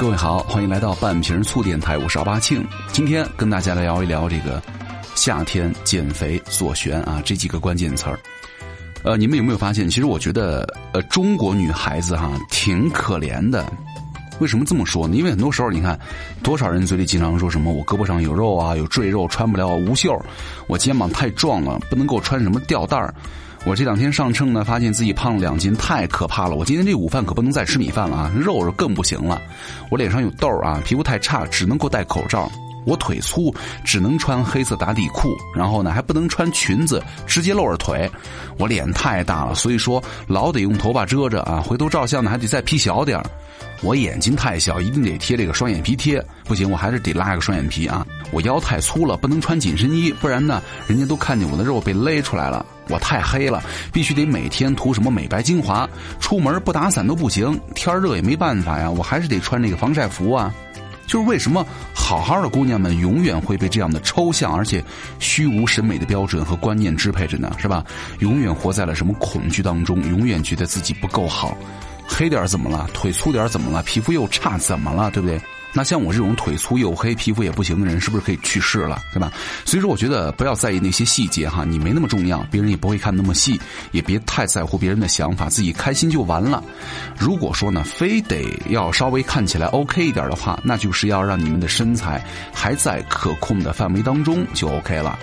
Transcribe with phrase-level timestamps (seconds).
[0.00, 2.66] 各位好，欢迎来到半瓶醋电台，我是阿庆。
[2.90, 4.58] 今天跟大家来聊一聊这个
[5.14, 8.18] 夏天减肥左旋啊这几个关键词儿。
[9.04, 9.86] 呃，你们有没有发现？
[9.86, 13.70] 其实我觉得，呃，中国女孩子哈挺可怜的。
[14.38, 15.14] 为什么这么说呢？
[15.16, 16.00] 因为很多时候，你看，
[16.42, 20.18] 多少人嘴里经常说什么“我胳膊上有肉啊，有赘肉，穿不了无袖”，
[20.66, 23.14] 我肩膀太壮了，不能够穿什么吊带儿。
[23.66, 26.56] 我这两天上秤呢，发现自己胖了两斤，太可怕了！
[26.56, 29.40] 我今天这午饭可不能再吃米饭了啊，肉肉更不行了。
[29.90, 32.50] 我脸上有痘啊，皮肤太差，只能够戴口罩。
[32.90, 33.54] 我腿粗，
[33.84, 38.10] 只能穿黑色打底裤，然后呢还不能穿裙子，直接露着腿。
[38.58, 41.60] 我脸太大了，所以说老得用头发遮着啊。
[41.60, 43.24] 回头照相呢还得再 P 小点儿。
[43.82, 46.22] 我眼睛太小，一定得贴这个双眼皮贴。
[46.44, 48.04] 不行，我还是得拉个双眼皮啊。
[48.32, 52.66] 我腰太粗了，不能穿紧身衣，不然呢人家都看见我的肉被勒出来了。
[52.88, 55.88] 我太黑了，必须得每天涂什么美白精华，
[56.18, 57.58] 出门不打伞都不行。
[57.72, 60.52] 天热也没办法呀，我还是得穿这个防晒服啊。
[61.10, 64.80] 就是为什么好好的姑娘们永远会被这样的抽象而且
[65.18, 67.52] 虚无审美的标准和观念支配着呢？
[67.58, 67.84] 是吧？
[68.20, 70.00] 永远活在了什么恐惧当中？
[70.08, 71.56] 永远觉得自己不够好，
[72.06, 72.88] 黑点怎么了？
[72.94, 73.82] 腿粗点怎么了？
[73.82, 75.10] 皮肤又差怎么了？
[75.10, 75.40] 对不对？
[75.72, 79.00] 那像我这种腿粗又黑、皮肤也不行的人，是不是可以去世了？
[79.12, 79.32] 对吧？
[79.64, 83.60] 所以说，我觉得不要在意那些细节哈，你没那么重要，别人也不会看那么细，
[83.92, 86.62] 也别太在乎别人的想法，自己开心就完了。
[87.18, 95.18] 如果说呢，非得要稍微看起来 OK 一点的话，那就是要让你们的身材还在可控的范围当中就 OK 了。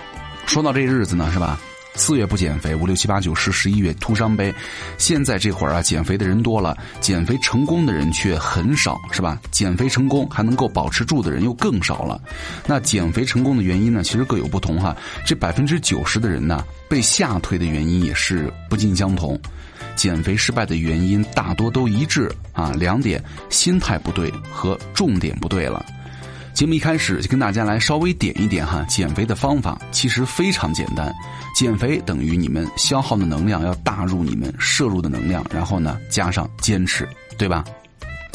[0.46, 1.60] 说到这日子呢，是吧？
[1.98, 4.54] 四月不减肥，五六七八九十十一月徒伤悲。
[5.00, 9.38] 现在这会儿啊，减肥的人多了，减肥成功的人却很少，是吧？
[9.52, 12.22] 减肥成功还能够保持住的人又更少了。
[12.68, 14.96] 那减肥成功的原因呢，其实各有不同哈。
[15.26, 19.38] 这百分之九十的人呢，被吓退的原因也是不尽相同。
[19.96, 25.84] 减肥失败的原因大多都一致啊，两点：心态不对和重点不对了。
[26.58, 31.14] 节目一开始就跟大家来稍微点一点哈，减肥的方法其实非常简单，
[31.54, 37.08] 减肥等于你们消耗的能量要大入你们摄入的能量，然后呢加上坚持，
[37.38, 37.64] 对吧？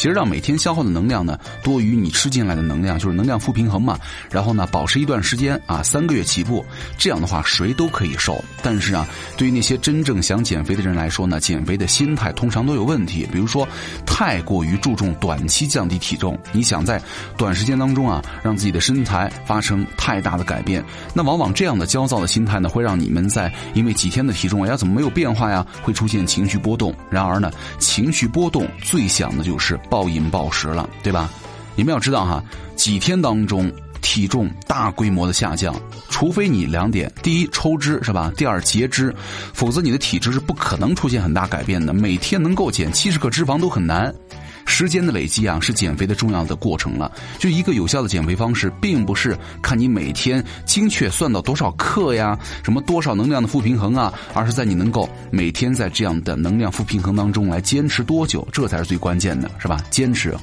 [0.02, 3.96] 其实让每天消耗的能量呢多于你吃进来的能量，就是能量负平衡嘛。
[4.32, 6.66] 然后呢，保持一段时间啊，三个月起步，
[6.98, 8.44] 这样的话谁都可以瘦。
[8.64, 13.28] 但是啊，对于那些真正想减肥的人来说呢，减肥的心态通常都有问题。
[13.30, 13.64] 比如说，
[14.04, 17.00] 太过于注重短期降低体重，你想在
[17.36, 20.84] 短时间当中啊，让自己的身材发生太大的改变，
[21.14, 26.92] 那往往这样的焦躁的心态呢，会让你们在因为几天的体重哎呀怎么没有变化呀，会出现情绪波动。
[27.08, 29.78] 然而呢，情绪波动最想的就是。
[29.92, 31.28] 暴饮暴食了，对吧？
[31.76, 32.42] 你们要知道哈，
[32.74, 33.70] 几天当中
[34.00, 35.74] 体重大规模的下降，
[36.08, 38.32] 除非你两点：第一抽脂是吧？
[38.34, 39.14] 第二截肢，
[39.52, 41.92] 否则你的体质是不可能出现很大改变的。
[41.92, 44.10] 每天能够减七十克脂肪都很难。
[44.66, 47.10] 时间的累积啊，是减肥的重要的过程了。
[47.38, 59.78] 就一个有效的减肥方式，并不是看你每天精确算到多少克呀，什么多少能量的负平衡啊，而是在你能够每天在这样的能量负平衡当中来坚持多久，这才是最关键的，是吧？
[59.90, 60.34] 坚持。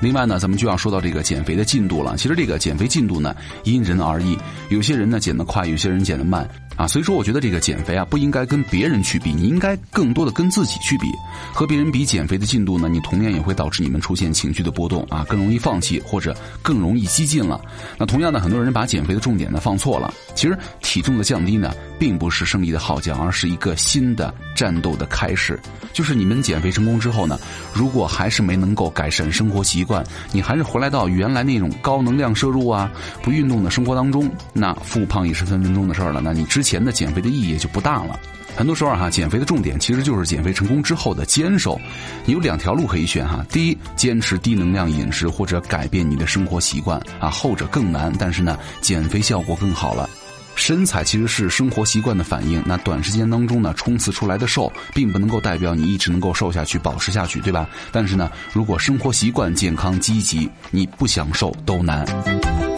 [0.00, 2.16] 另外呢，咱们就要说到这个减肥的进度了。
[2.16, 4.34] 其实这个减肥进度呢，因人而异，
[4.70, 6.48] 有些人呢减得快，有些人减得慢。
[6.80, 11.08] 啊，所以说我觉得这个减肥啊不应该跟别人去比，你应该更多的跟自己去比。
[11.52, 17.60] 和别人比减肥的进度呢，你同样也会导致你们出现情绪的波动啊，更容易放弃或者更容易激进了。
[17.98, 20.10] 那同样的，很多人把减肥的重点呢放错了。
[20.34, 25.60] 其实体重的降低呢，并不是胜利的号角，而是一个新的战斗的开始。
[25.92, 27.38] 就是你们减肥成功之后呢，
[27.74, 30.02] 如果还是没能够改善生活习惯，
[30.32, 32.90] 你还是回来到原来那种高能量摄入啊、
[33.22, 36.22] 不运动的生活当中，那复胖也是分分钟的事儿了。
[36.24, 36.69] 那你之前。
[36.70, 38.16] 前的减肥的意义也就不大了。
[38.56, 41.80] 很多时候哈，减肥的重点其实就是减肥成功之后的坚守。
[42.24, 43.44] 你有两条路可以选哈。
[43.50, 50.08] 第一，坚持低能量饮食或者改变你的生活习惯啊，后者更难，但是呢，减肥效果更好了。
[50.54, 52.62] 身材其实是生活习惯的反应。
[52.64, 57.68] 那短时间当中呢，冲刺出来的瘦，并不能够代表你一直能够瘦下去、保持下去，对吧？
[57.90, 62.69] 但是呢，如果生活习惯健康积极，你不想瘦都难。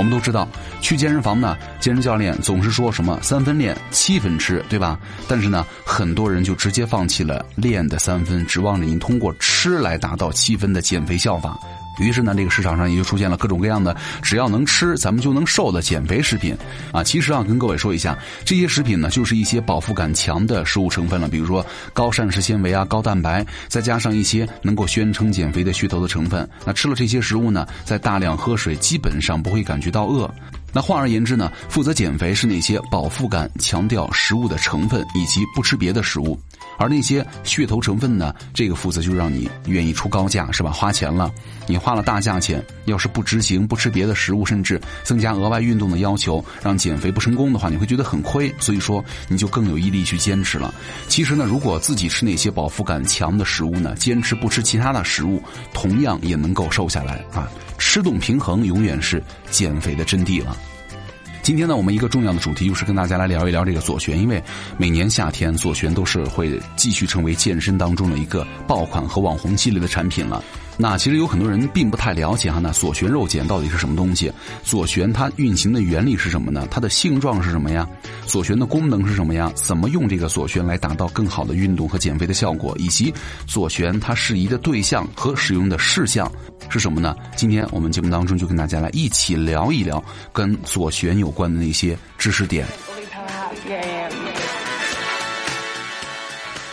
[0.00, 0.48] 我们都知道，
[0.80, 4.98] 去健身房呢，健身教练总是说什么三分练，七分吃，对吧？
[5.28, 11.54] 但是呢，很多人就直接放弃了练的三分，指望着你通过吃来达到七分的减肥效法。
[12.00, 16.56] 于是呢，这个市场上也就出现了各种各样的只要能吃，咱们就能瘦的减肥食品
[16.92, 17.04] 啊。
[17.04, 26.48] 其实啊，跟各位说一下，这些食品呢，就是一些饱腹感强的食物成分了，比如说高膳食纤维啊、高蛋白，再加上一些能够宣称减肥的噱头的成分。
[26.64, 30.32] 那吃了这些食物呢，在大量喝水，基本上不会感觉到饿。
[30.72, 36.40] 那换而言之呢，负责减肥是那些饱腹感强调食物的成分以及不吃别的食物。
[36.80, 40.72] 而那些噱头成分呢，这个负责就让你愿意出高价，是吧？
[40.72, 41.30] 花钱了，
[41.66, 48.50] 你花了大价钱，要是不执行、不吃别的食物，甚至增加额外运动的要求，让减肥不成功的话，你会觉得很亏。
[48.58, 50.74] 所以说，你就更有毅力去坚持了。
[51.06, 55.42] 其实呢，如果自己吃那些饱腹感强的食物呢，坚持不吃其他的食物，
[55.74, 57.46] 同样也能够瘦下来啊。
[57.76, 60.56] 吃动平衡永远是减肥的真谛了。
[61.42, 64.42] 今天呢，我们一个重要的主题就是跟大家来聊一聊这个左旋，因为
[64.76, 70.44] 每年夏天左旋都是会继续成为健身当中的一个爆款和网红系列的产品了。
[70.76, 74.32] 那其实有很多人并不太了解哈，那左旋肉碱到底是什么东西？
[74.62, 76.66] 左旋它运行的原理是什么呢？
[76.70, 77.86] 它的性状是什么呀？
[78.26, 79.52] 左旋的功能是什么呀？
[79.54, 82.74] 怎么用这个左旋来达到更好的运动和减肥的效果？
[82.78, 83.12] 以及
[83.46, 86.30] 左旋它适宜的对象和使用的事项
[86.70, 87.14] 是什么呢？
[87.36, 90.02] 今天我们节目当中就跟大家来一起聊一聊
[90.32, 92.66] 跟左旋有关的那些知识点。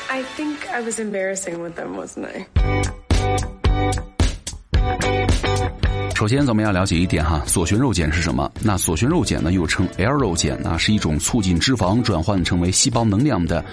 [0.09, 2.47] I think I was embarrassing with them, wasn't I?
[6.18, 8.52] 首先，咱们要了解一点哈，左旋肉碱是什么？
[8.60, 13.64] 那左旋肉碱呢，又称 L 肉碱啊，是一种促进脂肪转换成为细胞能量的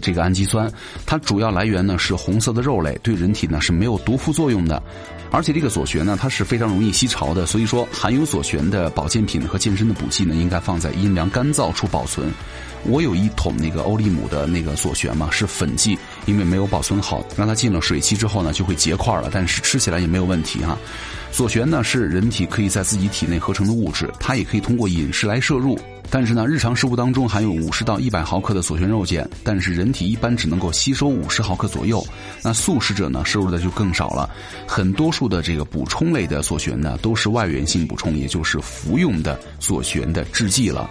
[0.00, 0.68] 这个氨基酸。
[1.06, 4.82] 它主要来源呢是红色的肉类，对人体呢是没有毒副作用的。
[5.30, 12.32] 而且这个左旋呢，它是非常容易吸潮的，所以说含有左旋的保健品和健身的补剂呢，应该放在阴凉干燥处保存。
[12.84, 15.96] 我有一桶那个欧利姆的那个左旋嘛，是粉剂，
[16.26, 19.30] 因为没有保存好，让它进了水期之后呢，就会结块了。
[19.32, 20.76] 但是吃起来也没有问题哈。
[21.32, 25.78] 左旋呢是人体可以在自己体内合成的物质，它也可以通过饮食来摄入。
[26.10, 32.06] 但是呢，日常食物当中含有五十到一百毫克的左旋肉碱，但是人体一般只能够吸收五十毫克左右。
[32.42, 34.28] 那素食者呢，摄入的就更少了。
[34.68, 40.90] 很多数的这个补充类的左旋呢，都是外源性补充，也就是服用的左旋的制剂了。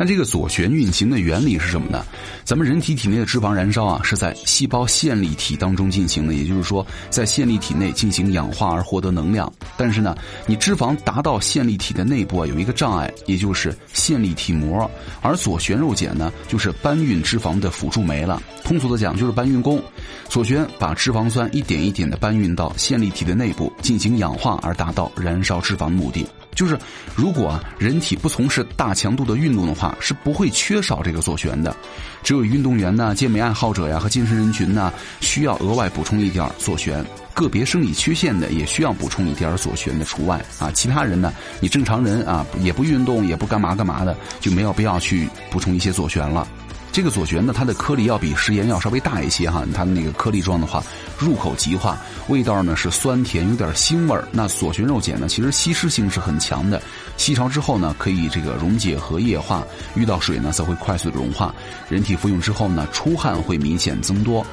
[0.00, 2.06] 那这个左旋运行的原理是什么呢？
[2.42, 9.52] 咱们人体体内的脂肪燃烧啊，是在细胞线粒体当中进行的，也就是说，在线粒体内进行氧化而获得能量。
[9.76, 10.16] 但是呢，
[10.46, 14.90] 你脂肪达到线粒体的内部啊，有一个障碍，也就是线粒体膜。
[15.20, 18.42] 而左旋肉碱呢，就是搬运脂肪的辅助酶了。
[18.64, 19.82] 通俗的讲，就是搬运工。
[20.30, 26.26] 左旋把脂肪酸一点一点的搬运到线粒体的内部进行氧化，而达到燃烧脂肪的目的。
[26.54, 26.78] 就是，
[27.14, 31.74] 如果人体不从事大强度的运动的话，是不会缺少这个左旋的。
[32.22, 37.04] 只有运动员呢、健美爱好者呀和健身人群呢，需要额外补充一点左旋。
[37.32, 40.70] 个别生理缺陷的也需要补充一点左旋的除外啊。
[40.72, 46.46] 其他人呢，你正常人啊也不运动也不干嘛干嘛的，就没有必要去补充一些左旋了。
[46.92, 50.82] 这个左旋呢，它的颗粒要比食盐要稍微大一些哈，它的那个颗粒状的话，
[51.18, 51.96] 入口即化，
[52.28, 54.26] 味道呢是酸甜，有点腥味儿。
[54.32, 56.82] 那左旋肉碱呢，其实吸湿性是很强的，
[57.16, 59.64] 吸潮之后呢，可以这个溶解和液化，
[59.94, 61.54] 遇到水呢则会快速的融化。
[61.88, 64.44] 人体服用之后呢，出汗会明显增多。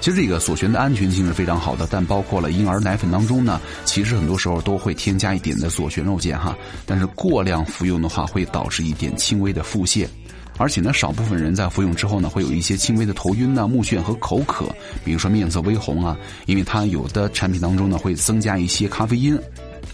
[0.00, 10.06] 其实这个左旋的安全性是非常好的，但包括了婴儿奶粉当中呢，其实很多时候都会添加一点的左旋肉碱哈，但是过量服用的话，会导致一点轻微的腹泻。
[10.56, 14.66] 而且呢，少部分人在服用之后呢，会有一些轻微的头晕呐、目眩和口渴，
[15.04, 16.16] 比如说面色微红啊，
[16.46, 19.38] 因为它有的产品当中呢会增加一些咖啡因。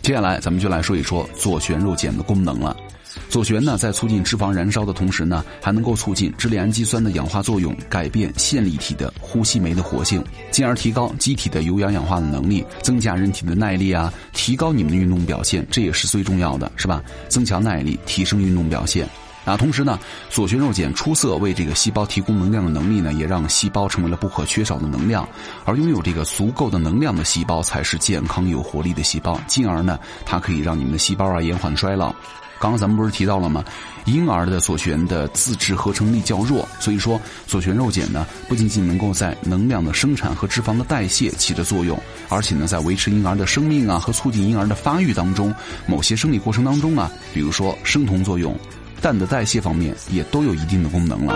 [0.02, 2.76] 接下来咱们就来说一说左旋肉碱的功能了。
[3.28, 17.02] 左旋呢，在促进脂肪燃烧的同时呢，还能够促进支链氨基酸的氧化作用，改变线粒体的呼吸酶的活性，进而提高机体的有氧氧化的能力，增加人体的耐力啊，提高你们的运动表现，这也是最重要的，是吧？
[17.28, 19.08] 增强耐力，提升运动表现。
[19.44, 25.26] 啊，同时呢，左旋肉碱出色为这个细胞提供能量的能力呢，也让细胞成为了不可缺少的能量。
[25.64, 29.40] 而拥有这个足够的能量的细胞，才是健康有活力的细胞。
[29.46, 32.14] 进而呢，它可以让你们的细胞啊延缓衰老。
[32.60, 33.64] 刚刚咱们不是提到了吗？
[34.04, 45.54] 婴儿的左旋的自制合成力较弱，所以说左旋肉碱呢，不仅仅能够在能量的生产和脂肪的代谢起着作用，而且呢，在维持婴儿的生命啊和促进婴儿的发育当中，
[45.86, 48.54] 某些生理过程当中啊，比如说生酮作用。
[49.00, 51.34] 氮的代谢方面也都有一定的功能了。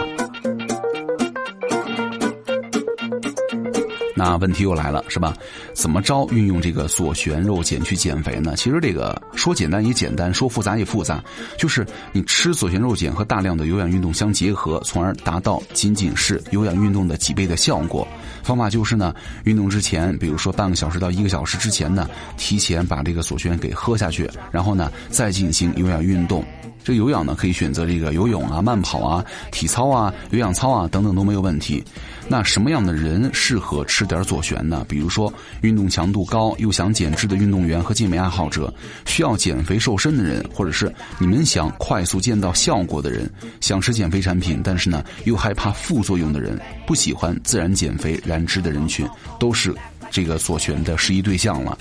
[4.16, 5.36] 那问题又来了，是吧？
[5.74, 8.54] 怎么着运用这个左旋肉碱去减肥呢？
[8.56, 11.22] 其实这个说简单也简单，说复杂也复杂，
[11.58, 18.06] 就是你吃左旋肉碱和大量的有氧运动相结合，从而达到仅仅是有氧运动的几倍的效果。
[18.42, 26.42] 方法就是呢，运动之前，比如说半个小时到一个小时之前呢，提前把这个左旋给喝下去，然后呢再进行有氧运动。
[26.84, 31.82] 这个有氧呢，可以选择这个游泳啊、慢跑啊、体操啊、有氧操啊等等都没有问题。
[32.28, 34.84] 那什么样的人适合吃点左旋呢？
[34.88, 38.72] 比如说运动强度高又想减脂的运动员和健美爱好者，
[39.06, 49.06] 需要减肥瘦身的人，或者是你们想快速见到效果的人，想吃减肥产品，但是呢又害怕副作用的人，不喜欢自然减肥燃脂的人群，
[49.40, 49.74] 都是
[50.10, 51.76] 这个左旋的适宜对象了。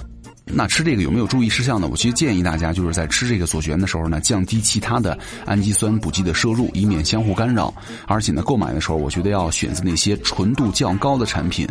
[0.46, 1.88] 那吃这个有没有注意事项呢？
[1.90, 7.74] 我其实建议大家就是在吃这个左旋的时候呢，降低其他的氨基酸补剂的摄入，以免相互干扰。
[8.08, 11.68] 而且呢，购买的时候我觉得要选择那些纯度较高的产品。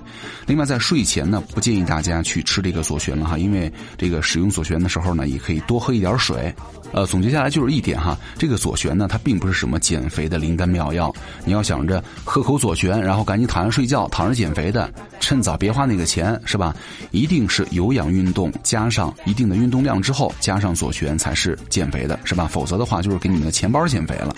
[0.47, 6.53] 另外，在睡前呢，不建议大家去吃这个左旋了哈，因为这个使用左旋的时候呢，也可以多喝一点水。
[6.93, 11.11] 呃，总结下来就是一点哈，这个左旋呢，它并不是什么减肥的灵丹妙药。
[11.45, 16.75] 你要想着喝口左旋，然后赶紧躺下睡觉，躺着减肥的，趁早别花那个钱，是吧？
[17.11, 22.47] 一定是有氧运动加上一定的运动量之后，加上左旋才是减肥的，是吧？
[22.47, 24.35] 否则的话，就是给你们的钱包减肥了。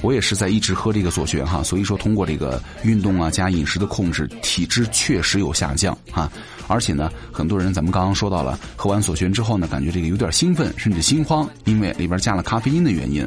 [0.00, 6.30] 我也是在一直喝这个左旋哈，所以说通过这个运动啊加饮食的控制，体质确实有下降哈。
[6.66, 13.24] 而且呢，很多人咱们刚刚说到了，喝完左旋之后呢，感觉这个有点兴奋，甚至心慌，因为里边加了咖啡因的原因。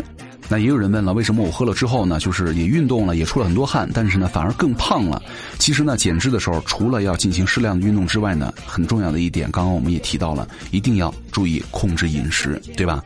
[0.47, 5.21] 那也有人问了，为什么我喝了之后呢，就是也运动了，也出了很多汗，但是呢反而更胖了？
[5.57, 13.03] 其实呢，减脂的时候除了要进行适量的运动之外呢，很重要的一点，刚刚我们也提到了，一定要注意控制饮食，对吧？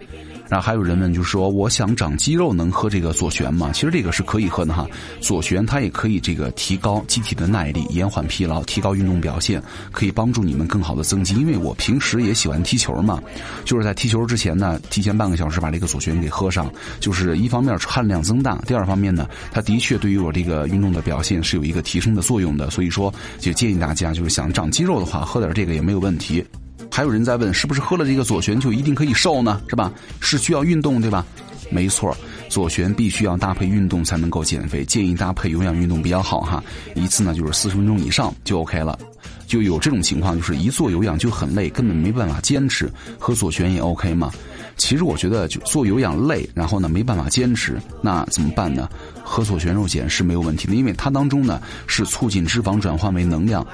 [0.49, 3.69] 然后还有人问，就是说，我想长肌肉，能喝这个左旋吗？
[3.71, 4.87] 其实这个是可以喝的哈。
[5.21, 11.35] 左旋它也可以这个提高机体的耐力，延缓疲劳，提高运动表现，可以帮助你们更好的增肌。
[11.35, 13.21] 因为我平时也喜欢踢球嘛，
[13.63, 22.69] 就是在踢球之前呢，提前半个小时把这个左旋给喝上，就是一方面汗量增大，第二方面呢，它的确对于我这个运动的表现是有一个提升的作用的。
[22.71, 26.43] 所以说，就建议大家就是想长肌肉的话，喝点这个也没有问题。
[26.99, 29.61] 还有人在问，是不是喝了这个左旋就一定可以瘦呢？
[29.69, 29.89] 是吧？
[30.19, 31.25] 是需要运动对吧？
[31.71, 32.13] 没错，
[32.49, 36.61] 左旋必须要搭配运动才能够减肥，建议搭配有氧运动比较好哈。
[36.95, 38.99] 一次呢就是四十分钟以上就 OK 了。
[39.47, 42.91] 就有这种情况，就是一做有氧就很累，根本没办法坚持。
[43.17, 44.29] 喝左旋也 OK 吗？
[44.75, 48.89] 其实我觉得就做有氧累，然后呢没办法坚持，那怎么办呢？
[49.23, 53.65] 喝左旋肉碱是没有问题的，因为它当中呢是促进脂肪转换为能量。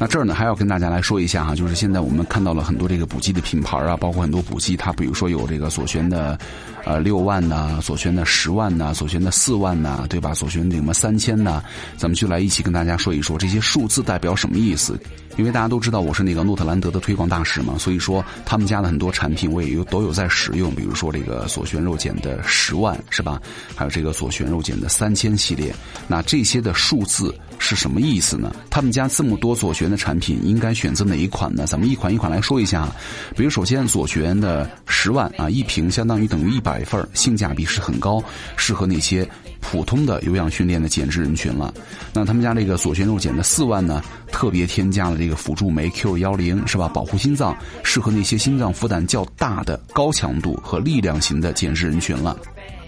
[0.00, 6.38] 那这儿呢，还要跟大家来说一下哈，就是现在我们看到了很多这个补剂的品牌啊，包括很多补剂，它比如说有这个左旋的，
[6.86, 10.32] 呃六万呐，左旋的十万呐，左旋的四万呐，对吧？
[10.32, 11.62] 左旋的什么三千呐，
[11.98, 14.98] 咱们就来一起跟大家说一说这些数字代表什么意思。
[15.36, 23.38] 因为大家都知道我是那个诺特兰德的推广大使嘛，所以说他们家的很多产品我也有都有在使用，比如说这个左旋肉碱的十万是吧？
[23.76, 25.74] 还有这个左旋肉碱的三千系列，
[26.08, 28.50] 那这些的数字是什么意思呢？
[28.70, 31.66] 他们家这么多左旋的产品，应该选择哪一款呢？
[31.66, 32.88] 咱们一款一款来说一下。
[33.36, 38.22] 比如首先左旋的十万啊，一瓶相当于等于一百份，性价比是很高，
[38.56, 39.28] 适合那些。
[39.62, 41.72] 普通的有氧训练的减脂人群了，
[42.14, 46.88] 那他们家这个左旋肉碱的四万呢，特别添加了这个辅助酶 Q 幺零是吧？
[46.88, 52.34] 保护心脏，适合那些心脏负担较大的高强度和力量型的减脂人群了。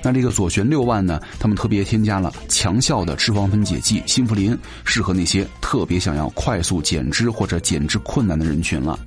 [0.03, 8.99] 那这个左旋六万呢，他们特别添加了强效的脂肪分解剂新福林，适合那些特别想要快速减脂或者减脂困难的人群了。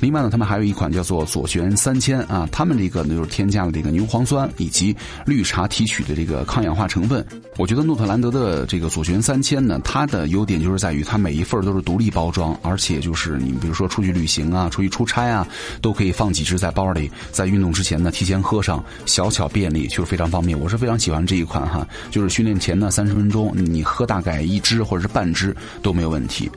[0.00, 7.24] 另外呢，他们还有一款叫做左旋三千啊，他们这个呢就是添加了这个牛磺酸以及绿茶提取的这个抗氧化成分。
[7.56, 15.46] 我觉得诺特兰德的这个左旋三千呢，它的优点就是在于它每一份都是独立包装，而且就是你比如说出去旅行啊、出去出差啊，
[15.80, 20.58] 都可以放几支在包里，在运动之前呢提前喝上，小巧便利，就是非常方便。
[20.58, 26.48] 我是非常喜欢这一款哈，就是训练前呢三十分钟你喝大概一支或者是半支都没有问题。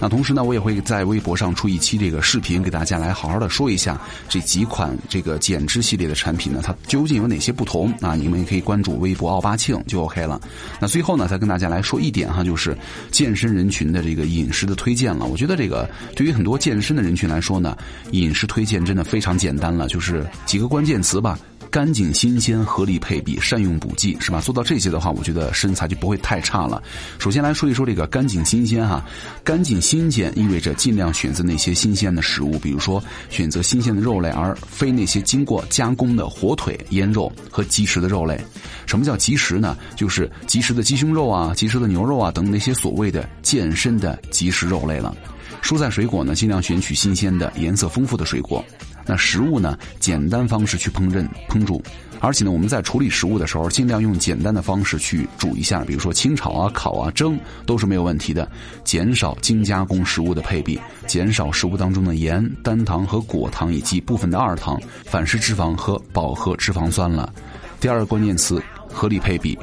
[0.00, 8.14] 那同时呢，我也会在微博上出一期这个视频，给大家来好好的说一下这几款这个减脂系列的产品呢，它究竟有哪些不同啊？
[8.14, 10.40] 你们也可以关注微博奥巴庆就 OK 了。
[10.80, 12.76] 那最后呢，再跟大家来说一点哈，就是
[13.10, 15.26] 健身人群的这个饮食的推荐了。
[15.26, 17.76] 我觉得这个对于很多健身的人群来说呢，
[18.12, 21.38] 饮食推荐真的非常简单了，就是几个关键词吧。
[21.70, 24.40] 干净、新鲜、合理配比、善用补剂，是吧？
[24.40, 26.82] 做到这些的话，我觉得身材就不会太差了。
[27.18, 29.04] 首先来说一说这个干净、新鲜哈。
[29.44, 38.38] 干净、新鲜意味着尽量选择那些新鲜的食物，比如说选择新鲜的肉类，而非那些经过加工的火腿、腌肉和即食的肉类。
[38.86, 39.76] 什么叫即食呢？
[39.94, 45.14] 就是即食的鸡胸肉啊、即食的牛肉啊等那些所谓的健身的即食肉类了。
[45.62, 48.64] 蔬菜水果呢，尽量选取新鲜的、颜色丰富的水果。
[49.08, 49.78] 那食物呢？
[49.98, 51.82] 简单方式去烹饪烹煮，
[52.20, 58.46] 而且呢，我们在处理食物的时候，尽量用简单的方式去煮一下，比如说清炒啊、烤啊、蒸都是没有问题的。
[58.84, 67.32] 减少精加工食物的配比，减少食物当中的盐、单糖和果糖以及部分的二糖、反式脂肪和饱和脂肪酸了。
[67.80, 68.62] 第二个关键词，
[68.92, 69.58] 合理配比。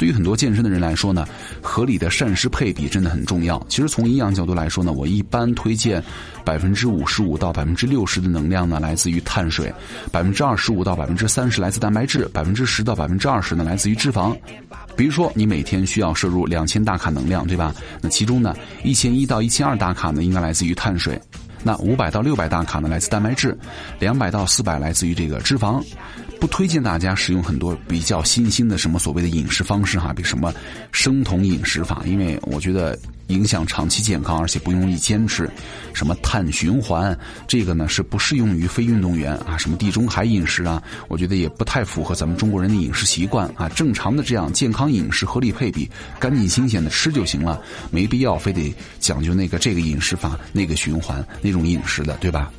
[0.00, 1.28] 对于很多健身的人来说呢，
[1.60, 3.62] 合理的膳食配比真的很重要。
[3.68, 6.02] 其实从营养角度来说呢，我一般推荐
[6.42, 9.70] 百分之五十五到百分之六十的能量呢来自于碳水，
[10.10, 14.34] 百分之二十五到百分之三十来自蛋白质，百分之十到百分之二十呢来自于脂肪。
[14.96, 17.74] 比如说你每天需要摄入两千大卡能量，对吧？
[18.00, 21.20] 那其中呢一千一到一千二大卡呢应该来自于碳水，
[21.62, 23.54] 那五百到六百大卡呢来自蛋白质，
[23.98, 25.84] 两百到四百来自于这个脂肪。
[26.40, 30.52] 不推荐大家使用很多比较新兴的什么所谓的饮食方式哈，比什么
[30.90, 35.48] 生酮饮食法，因为我觉得影响长期健康，而且不容易坚持。
[35.92, 37.16] 什么碳循环，
[37.46, 39.58] 这个呢是不适用于非运动员啊。
[39.58, 43.68] 什么地中海饮食啊，我觉得也不太符合咱们中国人的饮食习惯啊。
[43.68, 52.50] 正常的这样健康饮食，合理配比，干净新鲜的吃就行了，没必要非得讲究那个这个饮食法、那个循环那种饮食的，对吧？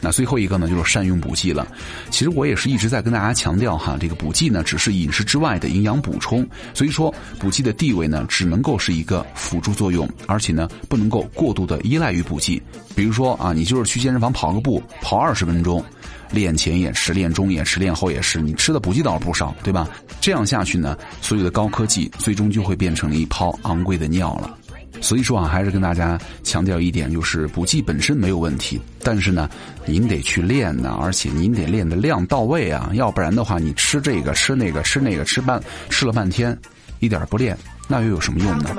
[0.00, 1.66] 那最后一个呢，就是善用补剂了。
[2.10, 6.46] 其实我也是一直在跟大家强调哈，这个补剂呢，只是饮食之外的营养补充。
[6.74, 12.60] 所以说，补剂的地位呢，只能够是一个辅助作用，而且呢，不能够过度的依赖于补剂。
[12.94, 15.84] 比如说啊，你就是去健身房跑个步，跑二十分钟，
[16.30, 19.88] 练前也吃，练中也吃，练后也是，你吃的补剂倒是不少，对吧？
[20.20, 24.56] 这样下去呢，所有的高科技最终就会变成了一泡昂贵的尿了。
[25.00, 29.48] 所以说啊，还是跟大家强调一点，就是补剂本身没有问题，但是呢，
[29.86, 36.56] 您得去练呢，而且您得练的量到位啊，要不然的话，你吃这个吃那个吃那个吃半吃了半天，
[36.98, 37.56] 一点不练，
[37.88, 38.70] 那又有什么用呢？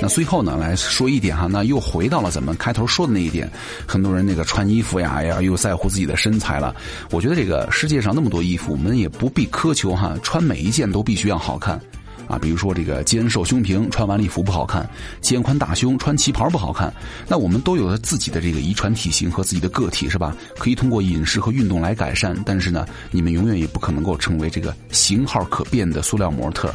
[0.00, 3.50] 那最后呢，来说一点哈，那又回到了咱们开头说的那一点，
[3.86, 6.74] 很多人那个穿衣服呀，呀又在乎自己的身材了。
[7.10, 11.80] 我觉得这个世界上那么多衣服，我们也不必苛求哈，穿每一件都必须要好看。
[12.26, 14.88] 啊，比如说这个肩瘦胸平穿晚礼服不好看，
[15.20, 16.92] 肩宽大胸穿旗袍不好看。
[17.28, 20.34] 那我们都有了自己的这个遗传体型和自己的个体，是吧？
[20.58, 22.34] 可以通过饮食和运动来改善。
[22.46, 26.74] 但是呢，你们永远也不可能够成为这个型号可变的塑料模特。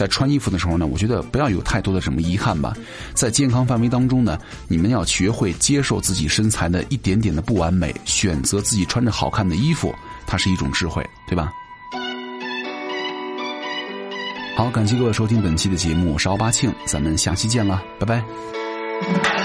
[0.00, 2.72] 在穿衣服的时候呢，我觉得不要有太多的什么遗憾吧。
[3.12, 9.94] 在健康范围当中呢，你们要学会接受自己身材的一点点的不完美，选择自己穿着好看的衣服，
[10.26, 11.52] 它是一种智慧，对吧？
[14.56, 19.39] 好，感谢各位收听本期的节目，我是奥巴庆，咱们下期见了，拜拜。